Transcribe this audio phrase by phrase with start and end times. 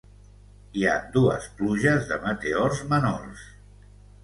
[0.79, 3.47] Hi ha dues pluges de meteors menors